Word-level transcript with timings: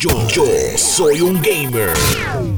Yo, 0.00 0.10
yo 0.28 0.44
soy 0.76 1.20
un 1.20 1.42
gamer. 1.42 1.90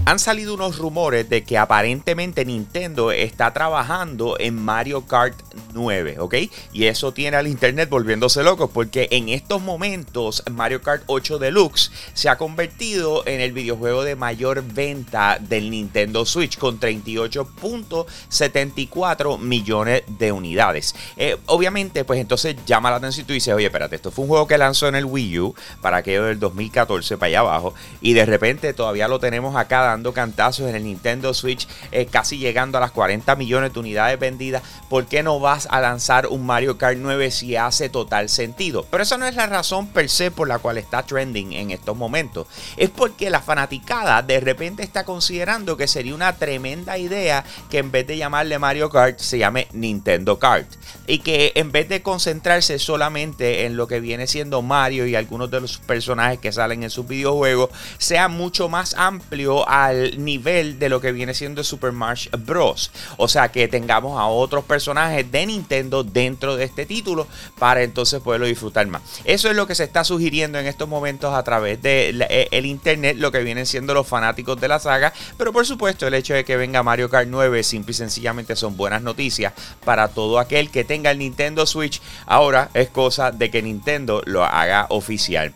Han 0.04 0.19
salido 0.19 0.52
unos 0.52 0.77
rumores 0.77 1.27
de 1.31 1.43
que 1.43 1.56
aparentemente 1.56 2.44
Nintendo 2.44 3.13
está 3.13 3.55
trabajando 3.55 4.37
en 4.38 4.62
Mario 4.62 5.06
Kart 5.06 5.40
9, 5.72 6.16
¿ok? 6.18 6.34
Y 6.74 6.84
eso 6.84 7.12
tiene 7.12 7.38
al 7.38 7.46
internet 7.46 7.88
volviéndose 7.88 8.42
loco 8.42 8.68
porque 8.68 9.08
en 9.11 9.30
estos 9.30 9.62
momentos 9.62 10.42
Mario 10.50 10.82
Kart 10.82 11.03
8 11.06 11.38
Deluxe 11.38 11.90
se 12.12 12.29
ha 12.29 12.37
convertido 12.37 13.26
en 13.26 13.41
el 13.41 13.52
videojuego 13.52 14.04
de 14.04 14.16
mayor 14.16 14.62
venta 14.62 15.38
del 15.41 15.70
Nintendo 15.70 16.27
Switch 16.27 16.59
con 16.59 16.79
38.74 16.79 19.38
millones 19.38 20.02
de 20.09 20.32
unidades. 20.32 20.95
Eh, 21.16 21.38
obviamente, 21.46 22.04
pues 22.04 22.20
entonces 22.20 22.57
llama 22.66 22.91
la 22.91 22.96
atención 22.96 23.25
y 23.25 23.27
tú 23.27 23.32
dices, 23.32 23.54
oye, 23.54 23.64
espérate, 23.64 23.96
esto 23.96 24.11
fue 24.11 24.25
un 24.25 24.29
juego 24.29 24.46
que 24.46 24.59
lanzó 24.59 24.88
en 24.88 24.96
el 24.96 25.07
Wii 25.07 25.38
U 25.38 25.54
para 25.80 25.96
aquello 25.98 26.25
del 26.25 26.38
2014 26.38 27.16
para 27.16 27.29
abajo 27.36 27.74
y 28.00 28.14
de 28.14 28.26
repente 28.26 28.72
todavía 28.72 29.08
lo 29.08 29.18
tenemos 29.20 29.57
acá 29.57 29.82
dando 29.82 30.12
cantazos 30.12 30.68
en 30.68 30.76
el 30.76 30.84
Nintendo 30.84 31.34
Switch, 31.34 31.68
eh, 31.93 32.07
casi 32.07 32.38
llegando 32.38 32.79
a 32.79 32.80
las 32.80 32.91
40 32.91 33.37
millones 33.37 33.73
de 33.73 33.80
unidades 33.80 34.19
vendidas. 34.19 34.62
¿Por 34.88 35.07
qué 35.07 35.23
no 35.23 35.41
vas 35.41 35.69
a 35.71 35.80
lanzar 35.80 36.27
un 36.27 36.47
Mario 36.47 36.79
Kart 36.79 36.98
9 36.98 37.30
si 37.30 37.57
hace 37.57 37.88
total 37.88 38.29
sentido? 38.29 38.87
Pero 38.91 39.02
esa 39.02 39.19
no 39.19 39.27
es 39.27 39.35
la 39.35 39.47
razón 39.47 39.88
per 39.88 40.09
se 40.09 40.30
por 40.30 40.48
la 40.48 40.59
cual 40.59 40.79
está 40.79 41.02
trending 41.02 41.52
en 41.52 41.71
estos 41.71 41.97
momentos. 41.97 42.47
Es 42.77 42.91
porque 42.91 43.30
la 43.30 43.41
fanaticada 43.41 44.23
de 44.23 44.41
repente 44.41 44.83
está 44.83 45.05
considerando 45.05 45.77
que 45.77 45.88
sería 45.88 46.15
una 46.15 46.37
tremenda 46.37 46.99
idea 46.99 47.45
que 47.71 47.79
en 47.79 47.91
vez 47.91 48.07
de 48.07 48.16
llamarle 48.16 48.59
Mario 48.59 48.91
Kart 48.91 49.19
se 49.19 49.38
llame 49.38 49.69
Nintendo 49.73 50.38
Kart. 50.38 50.69
Y 51.07 51.21
que 51.21 51.52
en 51.55 51.73
vez 51.73 51.88
de 51.88 52.02
concentrarse 52.02 52.79
solamente 52.79 53.66
en 53.66 53.77
lo 53.77 53.87
que 53.87 54.01
viene 54.01 54.27
siendo 54.27 54.62
Mario 54.62 55.07
y 55.07 55.15
algunos 55.15 55.51
de 55.51 55.60
los 55.60 55.79
personajes 55.79 56.38
que 56.38 56.52
salen 56.52 56.83
en 56.83 56.91
sus 56.91 57.07
videojuegos, 57.20 57.70
sea 57.98 58.29
mucho 58.29 58.69
más 58.69 58.95
amplio 58.95 59.69
al 59.69 60.23
nivel 60.24 60.79
de 60.79 60.88
lo 60.88 61.01
que 61.01 61.13
viene 61.13 61.35
siendo 61.35 61.62
Super 61.62 61.90
Smash 61.90 62.29
Bros. 62.38 62.90
O 63.16 63.29
sea, 63.29 63.52
que 63.52 63.68
tengamos 63.68 64.18
a 64.18 64.27
otros 64.27 64.64
personajes 64.64 65.30
de 65.30 65.46
Nintendo 65.46 66.02
dentro 66.02 66.56
de 66.56 66.64
este 66.64 66.86
título 66.86 67.27
para 67.58 67.82
entonces 67.82 68.20
poderlo 68.20 68.46
disfrutar 68.46 68.86
más. 68.86 69.02
Eso 69.24 69.50
es 69.50 69.56
lo 69.56 69.66
que 69.66 69.74
se 69.74 69.84
está 69.84 70.04
sugiriendo 70.04 70.58
en 70.58 70.66
estos 70.66 70.88
momentos 70.88 71.34
a 71.34 71.42
través 71.42 71.80
del 71.82 72.18
de 72.18 72.27
eh, 72.28 72.48
el 72.52 72.66
internet, 72.66 73.16
lo 73.18 73.30
que 73.30 73.42
vienen 73.42 73.66
siendo 73.66 73.92
los 73.92 74.06
fanáticos 74.06 74.60
de 74.60 74.68
la 74.68 74.78
saga. 74.78 75.12
Pero 75.36 75.52
por 75.52 75.66
supuesto, 75.66 76.06
el 76.06 76.14
hecho 76.14 76.34
de 76.34 76.44
que 76.44 76.56
venga 76.56 76.82
Mario 76.82 77.10
Kart 77.10 77.28
9 77.28 77.62
simple 77.62 77.92
y 77.92 77.94
sencillamente 77.94 78.56
son 78.56 78.77
buenas 78.77 79.02
noticias 79.02 79.52
para 79.84 80.08
todo 80.08 80.38
aquel 80.38 80.70
que 80.70 80.84
tenga 80.84 81.10
el 81.10 81.18
Nintendo 81.18 81.66
Switch. 81.66 82.00
Ahora 82.27 82.70
es 82.74 82.88
cosa 82.88 83.30
de 83.30 83.50
que 83.50 83.62
Nintendo 83.62 84.22
lo 84.24 84.44
haga 84.44 84.86
oficial 84.88 85.52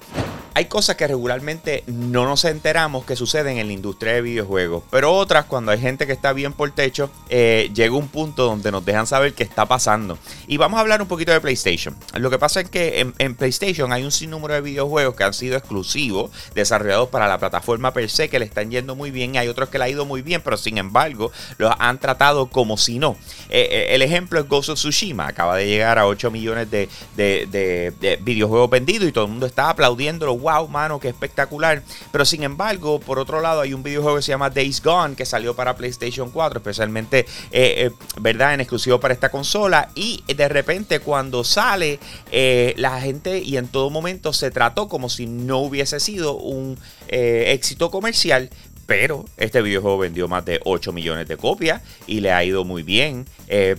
hay 0.55 0.67
cosas 0.67 0.95
que 0.95 1.07
regularmente 1.09 1.83
no 1.89 2.27
nos 2.27 2.45
enteramos 2.45 3.05
que 3.05 3.17
suceden 3.17 3.59
en 3.59 3.67
la 3.67 3.73
industria 3.73 4.15
de 4.15 4.23
videojuegos, 4.23 4.85
pero 4.89 5.13
otras 5.13 5.47
cuando 5.47 5.73
hay 5.73 5.81
gente 5.81 6.07
que 6.07 6.13
está 6.13 6.33
bien 6.33 6.53
por 6.53 6.71
techo, 6.71 7.11
eh, 7.29 7.71
llega 7.75 7.97
un 7.97 8.07
punto 8.07 8.45
donde 8.45 8.71
nos 8.71 8.85
dejan 8.85 9.09
saber 9.09 9.35
qué 9.35 9.43
está 9.43 9.67
pasando. 9.67 10.17
Y 10.47 10.57
vamos 10.57 10.79
a 10.79 10.81
hablar 10.83 11.03
un 11.03 11.09
poquito 11.09 11.33
de 11.33 11.41
PlayStation. 11.41 11.97
Lo 12.15 12.31
que 12.31 12.39
pasa 12.39 12.61
es 12.61 12.69
que 12.69 13.13
en, 13.19 13.35
PlayStation 13.35 13.93
hay 13.93 14.05
un 14.05 14.13
sinnúmero 14.13 14.55
de 14.55 14.61
videojuegos 14.61 15.17
que 15.17 15.25
han 15.25 15.35
sido 15.35 15.57
exclusivos, 15.57 16.31
desarrollados 16.55 17.09
para 17.09 17.27
la 17.27 17.39
plataforma 17.39 17.93
per 17.93 18.09
se, 18.09 18.29
que 18.29 18.39
le 18.39 18.45
están 18.45 18.71
yendo 18.71 18.95
muy 18.95 19.11
bien, 19.11 19.35
y 19.35 19.39
hay 19.39 19.49
otros 19.49 19.71
que 19.71 19.79
le 19.79 19.85
ha 19.85 19.89
ido 19.89 20.05
muy 20.05 20.23
bien, 20.23 20.41
pero 20.41 20.57
sin 20.57 20.79
embargo 20.79 21.33
los 21.59 21.75
han 21.81 21.99
tratado 21.99 22.47
como 22.47 22.77
si 22.77 23.01
no. 23.01 23.17
Eh, 23.49 23.69
eh, 23.71 23.87
el 23.91 24.03
ejemplo 24.03 24.39
es 24.39 24.49
Ghost 24.49 24.69
of 24.69 24.79
Tsushima, 24.79 25.27
acaba 25.27 25.57
de 25.57 25.67
llegar 25.67 25.99
a 25.99 26.07
8 26.07 26.31
millones 26.31 26.71
de, 26.71 26.89
de 27.17 28.19
videojuegos 28.23 28.71
vendidos 28.71 29.09
y 29.09 29.13
todo 29.13 29.25
el 29.25 29.31
mundo 29.33 29.47
está 29.47 29.69
aplaudiéndolo 29.69 30.44
wow, 30.45 30.69
mano, 30.69 31.01
qué 31.01 31.09
espectacular. 31.09 31.83
Pero 32.13 32.25
sin 32.25 32.43
embargo, 32.43 33.01
por 33.01 33.19
otro 33.19 33.41
lado, 33.41 33.63
hay 33.63 33.73
un 33.73 33.83
videojuego 33.83 34.17
que 34.17 34.23
se 34.23 34.29
llama 34.29 34.51
Days 34.51 34.83
Gone 34.83 35.17
que 35.17 35.25
salió 35.25 35.57
para 35.57 35.75
PlayStation 35.75 36.31
4, 36.31 36.59
especialmente, 36.59 37.21
eh, 37.51 37.87
eh, 37.87 37.91
¿verdad?, 38.21 38.55
en 38.55 38.61
exclusivo 38.61 39.01
para 39.01 39.15
esta 39.15 39.31
consola. 39.31 39.89
Y 39.95 40.23
de 40.33 40.49
repente, 40.49 41.01
cuando 41.01 41.45
sale, 41.45 41.99
eh, 42.31 42.75
la 42.77 43.01
gente 43.01 43.39
y 43.39 43.57
en 43.57 43.69
todo 43.69 43.89
momento 43.89 44.33
se 44.33 44.51
trató 44.51 44.89
como 44.89 45.09
si 45.09 45.27
no 45.27 45.59
hubiese 45.59 45.99
sido 45.99 46.37
un 46.37 46.79
éxito 47.09 47.91
comercial. 47.91 48.51
Pero 48.87 49.25
este 49.39 49.63
videojuego 49.63 49.97
vendió 49.97 50.29
más 50.29 50.45
de 50.45 50.61
8 50.63 50.93
millones 50.93 51.27
de 51.27 51.39
copias 51.39 51.81
y 52.07 52.21
le 52.21 52.33
ha 52.33 52.45
ido 52.45 52.65
muy 52.65 52.83
bien. 52.83 53.25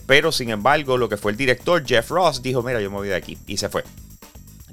pero 0.07 0.31
sin 0.31 0.49
embargo, 0.49 0.97
lo 0.97 1.09
que 1.09 1.17
fue 1.17 1.31
el 1.31 1.37
director 1.37 1.85
Jeff 1.85 2.09
Ross 2.09 2.41
dijo: 2.41 2.63
Mira, 2.63 2.81
yo 2.81 2.89
me 2.89 2.97
voy 2.97 3.09
de 3.09 3.15
aquí 3.15 3.37
y 3.45 3.57
se 3.57 3.69
fue. 3.69 3.83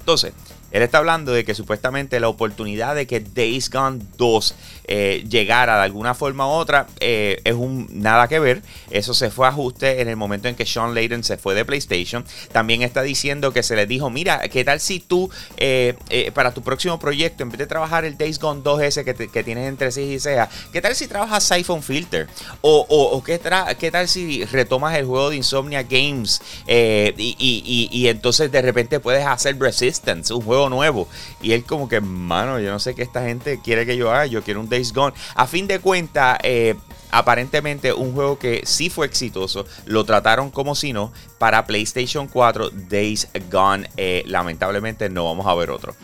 Entonces, 0.03 0.33
él 0.73 0.81
está 0.81 0.97
hablando 0.97 1.31
de 1.31 1.45
que 1.45 1.53
supuestamente 1.53 2.19
la 2.19 2.27
oportunidad 2.27 2.95
de 2.95 3.05
que 3.05 3.19
Days 3.19 3.69
Gone 3.69 3.99
2 4.17 4.55
eh, 4.85 5.23
llegara 5.29 5.77
de 5.77 5.83
alguna 5.83 6.15
forma 6.15 6.47
u 6.47 6.49
otra 6.49 6.87
eh, 6.99 7.39
es 7.43 7.53
un 7.53 7.87
nada 7.91 8.27
que 8.27 8.39
ver. 8.39 8.63
Eso 8.89 9.13
se 9.13 9.29
fue 9.29 9.45
a 9.45 9.49
ajuste 9.49 10.01
en 10.01 10.09
el 10.09 10.15
momento 10.15 10.47
en 10.47 10.55
que 10.55 10.65
Sean 10.65 10.95
Layden 10.95 11.23
se 11.23 11.37
fue 11.37 11.53
de 11.53 11.63
PlayStation. 11.63 12.25
También 12.51 12.81
está 12.81 13.03
diciendo 13.03 13.53
que 13.53 13.61
se 13.61 13.75
le 13.75 13.85
dijo, 13.85 14.09
mira, 14.09 14.39
¿qué 14.49 14.65
tal 14.65 14.79
si 14.79 14.99
tú 14.99 15.29
eh, 15.57 15.93
para 16.33 16.55
tu 16.55 16.63
próximo 16.63 16.97
proyecto, 16.97 17.43
en 17.43 17.49
vez 17.49 17.59
de 17.59 17.67
trabajar 17.67 18.03
el 18.03 18.17
Days 18.17 18.39
Gone 18.39 18.63
2S 18.63 19.03
que, 19.03 19.27
que 19.29 19.43
tienes 19.43 19.69
entre 19.69 19.91
sí 19.91 20.01
y 20.01 20.19
sea, 20.19 20.49
¿qué 20.71 20.81
tal 20.81 20.95
si 20.95 21.07
trabajas 21.07 21.43
Siphon 21.43 21.83
Filter? 21.83 22.27
O, 22.61 23.21
¿qué, 23.23 23.39
¿qué, 23.77 23.91
tal 23.91 24.07
si 24.07 24.43
retomas 24.45 24.97
el 24.97 25.05
juego 25.05 25.29
de 25.29 25.35
Insomnia 25.35 25.83
Games 25.83 26.41
y, 26.67 27.89
y 27.91 28.07
entonces 28.07 28.51
de 28.51 28.61
repente 28.63 28.99
puedes 28.99 29.23
hacer 29.27 29.59
Resistance, 29.59 30.33
un 30.33 30.41
juego 30.41 30.62
nuevo. 30.69 31.07
Y 31.41 31.53
él 31.53 31.63
como 31.63 31.87
que, 31.87 32.01
mano, 32.01 32.59
yo 32.59 32.71
no 32.71 32.79
sé 32.79 32.95
qué 32.95 33.03
esta 33.03 33.23
gente 33.23 33.59
quiere 33.61 33.85
que 33.85 33.97
yo 33.97 34.11
haga, 34.11 34.25
yo 34.25 34.43
quiero 34.43 34.59
un 34.59 34.69
Days 34.69 34.93
Gone. 34.93 35.13
A 35.35 35.47
fin 35.47 35.67
de 35.67 35.79
cuentas, 35.79 36.37
eh, 36.43 36.75
aparentemente 37.11 37.93
un 37.93 38.13
juego 38.13 38.39
que 38.39 38.63
sí 38.65 38.89
fue 38.89 39.05
exitoso, 39.05 39.65
lo 39.85 40.03
trataron 40.03 40.49
como 40.49 40.73
si 40.73 40.93
no, 40.93 41.13
para 41.37 41.65
PlayStation 41.65 42.27
4, 42.27 42.71
Days 42.89 43.27
Gone. 43.51 43.89
Eh, 43.97 44.23
lamentablemente 44.25 45.09
no 45.09 45.25
vamos 45.25 45.45
a 45.45 45.53
ver 45.53 45.69
otro. 45.69 45.95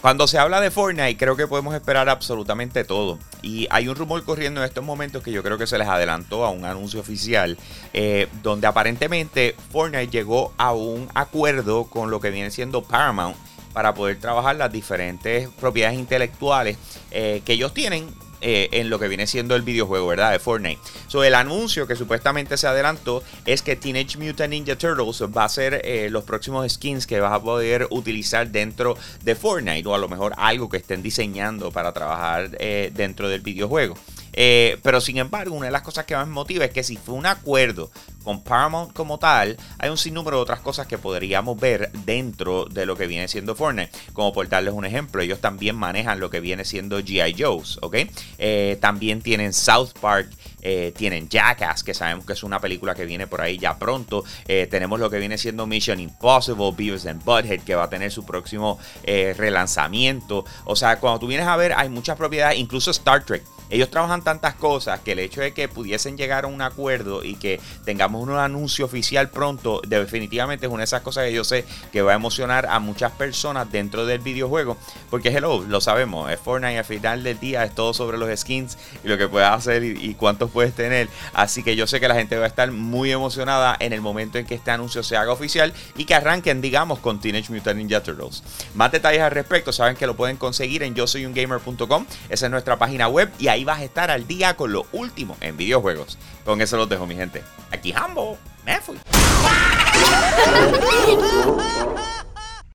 Cuando 0.00 0.28
se 0.28 0.38
habla 0.38 0.60
de 0.60 0.70
Fortnite, 0.70 1.16
creo 1.16 1.36
que 1.36 1.48
podemos 1.48 1.74
esperar 1.74 2.08
absolutamente 2.08 2.84
todo. 2.84 3.18
Y 3.42 3.66
hay 3.70 3.88
un 3.88 3.96
rumor 3.96 4.22
corriendo 4.24 4.60
en 4.60 4.66
estos 4.66 4.84
momentos 4.84 5.24
que 5.24 5.32
yo 5.32 5.42
creo 5.42 5.58
que 5.58 5.66
se 5.66 5.76
les 5.76 5.88
adelantó 5.88 6.44
a 6.44 6.50
un 6.50 6.64
anuncio 6.64 7.00
oficial, 7.00 7.58
eh, 7.92 8.28
donde 8.42 8.68
aparentemente 8.68 9.56
Fortnite 9.72 10.08
llegó 10.08 10.52
a 10.56 10.72
un 10.72 11.08
acuerdo 11.14 11.84
con 11.84 12.10
lo 12.10 12.20
que 12.20 12.30
viene 12.30 12.50
siendo 12.52 12.82
Paramount 12.82 13.36
para 13.72 13.94
poder 13.94 14.18
trabajar 14.18 14.56
las 14.56 14.72
diferentes 14.72 15.48
propiedades 15.60 15.98
intelectuales 15.98 16.76
eh, 17.10 17.42
que 17.44 17.54
ellos 17.54 17.74
tienen 17.74 18.06
eh, 18.40 18.68
en 18.72 18.88
lo 18.88 19.00
que 19.00 19.08
viene 19.08 19.26
siendo 19.26 19.56
el 19.56 19.62
videojuego, 19.62 20.06
¿verdad? 20.06 20.30
De 20.30 20.38
Fortnite. 20.38 20.80
So, 21.08 21.24
el 21.24 21.34
anuncio 21.34 21.88
que 21.88 21.96
supuestamente 21.96 22.56
se 22.56 22.68
adelantó 22.68 23.22
es 23.46 23.62
que 23.62 23.74
Teenage 23.74 24.16
Mutant 24.16 24.50
Ninja 24.50 24.76
Turtles 24.76 25.22
va 25.36 25.44
a 25.44 25.48
ser 25.48 25.80
eh, 25.84 26.08
los 26.08 26.22
próximos 26.22 26.70
skins 26.72 27.06
que 27.06 27.18
vas 27.18 27.32
a 27.32 27.42
poder 27.42 27.88
utilizar 27.90 28.48
dentro 28.48 28.96
de 29.24 29.34
Fortnite 29.34 29.88
o 29.88 29.94
a 29.94 29.98
lo 29.98 30.08
mejor 30.08 30.34
algo 30.36 30.68
que 30.68 30.76
estén 30.76 31.02
diseñando 31.02 31.72
para 31.72 31.92
trabajar 31.92 32.50
dentro 32.50 33.28
del 33.28 33.40
videojuego. 33.40 33.96
pero 34.32 35.00
sin 35.00 35.18
embargo, 35.18 35.56
una 35.56 35.66
de 35.66 35.72
las 35.72 35.82
cosas 35.82 36.04
que 36.04 36.14
más 36.14 36.28
motiva 36.28 36.64
es 36.64 36.70
que 36.70 36.84
si 36.84 36.96
fue 36.96 37.16
un 37.16 37.26
acuerdo 37.26 37.90
con 38.28 38.42
Paramount 38.42 38.92
como 38.92 39.18
tal, 39.18 39.56
hay 39.78 39.88
un 39.88 39.96
sinnúmero 39.96 40.36
de 40.36 40.42
otras 40.42 40.60
cosas 40.60 40.86
que 40.86 40.98
podríamos 40.98 41.58
ver 41.58 41.90
dentro 42.04 42.66
de 42.66 42.84
lo 42.84 42.94
que 42.94 43.06
viene 43.06 43.26
siendo 43.26 43.54
Fortnite. 43.54 43.90
Como 44.12 44.34
por 44.34 44.46
darles 44.50 44.74
un 44.74 44.84
ejemplo, 44.84 45.22
ellos 45.22 45.40
también 45.40 45.76
manejan 45.76 46.20
lo 46.20 46.28
que 46.28 46.40
viene 46.40 46.66
siendo 46.66 47.00
G.I. 47.00 47.34
Joe's, 47.42 47.78
¿ok? 47.80 47.96
Eh, 48.36 48.76
también 48.82 49.22
tienen 49.22 49.54
South 49.54 49.92
Park. 49.98 50.28
Eh, 50.62 50.92
tienen 50.96 51.28
Jackass, 51.28 51.84
que 51.84 51.94
sabemos 51.94 52.24
que 52.24 52.32
es 52.32 52.42
una 52.42 52.60
película 52.60 52.94
que 52.94 53.04
viene 53.04 53.26
por 53.26 53.40
ahí 53.40 53.58
ya 53.58 53.78
pronto. 53.78 54.24
Eh, 54.46 54.66
tenemos 54.70 55.00
lo 55.00 55.10
que 55.10 55.18
viene 55.18 55.38
siendo 55.38 55.66
Mission 55.66 56.00
Impossible, 56.00 56.72
Beavis 56.76 57.06
and 57.06 57.24
Butthead, 57.24 57.60
que 57.60 57.74
va 57.74 57.84
a 57.84 57.90
tener 57.90 58.10
su 58.10 58.24
próximo 58.24 58.78
relanzamiento. 59.04 60.44
O 60.64 60.76
sea, 60.76 60.98
cuando 60.98 61.20
tú 61.20 61.26
vienes 61.26 61.46
a 61.46 61.56
ver, 61.56 61.72
hay 61.76 61.88
muchas 61.88 62.16
propiedades, 62.16 62.58
incluso 62.58 62.90
Star 62.90 63.24
Trek. 63.24 63.42
Ellos 63.70 63.90
trabajan 63.90 64.22
tantas 64.22 64.54
cosas 64.54 65.00
que 65.00 65.12
el 65.12 65.18
hecho 65.18 65.42
de 65.42 65.52
que 65.52 65.68
pudiesen 65.68 66.16
llegar 66.16 66.44
a 66.44 66.46
un 66.46 66.62
acuerdo 66.62 67.22
y 67.22 67.34
que 67.34 67.60
tengamos 67.84 68.22
un 68.22 68.30
anuncio 68.30 68.86
oficial 68.86 69.28
pronto, 69.28 69.82
definitivamente 69.86 70.66
es 70.66 70.72
una 70.72 70.80
de 70.80 70.84
esas 70.84 71.02
cosas 71.02 71.26
que 71.26 71.34
yo 71.34 71.44
sé 71.44 71.66
que 71.92 72.00
va 72.00 72.12
a 72.12 72.14
emocionar 72.14 72.66
a 72.66 72.78
muchas 72.78 73.12
personas 73.12 73.70
dentro 73.70 74.06
del 74.06 74.20
videojuego. 74.20 74.78
Porque 75.10 75.28
hello, 75.28 75.64
lo 75.68 75.80
sabemos, 75.80 76.30
es 76.30 76.40
Fortnite 76.40 76.78
al 76.78 76.84
final 76.84 77.22
del 77.22 77.38
día 77.38 77.64
es 77.64 77.74
todo 77.74 77.92
sobre 77.92 78.16
los 78.16 78.38
skins 78.38 78.78
y 79.04 79.08
lo 79.08 79.18
que 79.18 79.28
puedes 79.28 79.48
hacer 79.48 79.84
y, 79.84 80.14
cuántos 80.14 80.47
puedes 80.48 80.74
tener. 80.74 81.08
Así 81.32 81.62
que 81.62 81.76
yo 81.76 81.86
sé 81.86 82.00
que 82.00 82.08
la 82.08 82.14
gente 82.14 82.36
va 82.36 82.44
a 82.44 82.48
estar 82.48 82.70
muy 82.70 83.12
emocionada 83.12 83.76
en 83.80 83.92
el 83.92 84.00
momento 84.00 84.38
en 84.38 84.46
que 84.46 84.54
este 84.54 84.70
anuncio 84.70 85.02
se 85.02 85.16
haga 85.16 85.32
oficial 85.32 85.72
y 85.96 86.04
que 86.04 86.14
arranquen, 86.14 86.60
digamos, 86.60 86.98
con 86.98 87.20
Teenage 87.20 87.52
Mutant 87.52 87.78
Ninja 87.78 88.02
Turtles. 88.02 88.42
Más 88.74 88.92
detalles 88.92 89.22
al 89.22 89.30
respecto, 89.30 89.72
saben 89.72 89.96
que 89.96 90.06
lo 90.06 90.16
pueden 90.16 90.36
conseguir 90.36 90.82
en 90.82 90.94
yo 90.94 91.06
soy 91.06 91.26
un 91.26 91.34
gamer.com. 91.34 92.06
Esa 92.28 92.46
es 92.46 92.50
nuestra 92.50 92.78
página 92.78 93.08
web 93.08 93.30
y 93.38 93.48
ahí 93.48 93.64
vas 93.64 93.80
a 93.80 93.84
estar 93.84 94.10
al 94.10 94.26
día 94.26 94.54
con 94.54 94.72
lo 94.72 94.86
último 94.92 95.36
en 95.40 95.56
videojuegos. 95.56 96.18
Con 96.44 96.60
eso 96.60 96.76
los 96.76 96.88
dejo, 96.88 97.06
mi 97.06 97.14
gente. 97.14 97.42
Aquí 97.70 97.92
Hambo, 97.94 98.38
me 98.64 98.80
fui. 98.80 98.98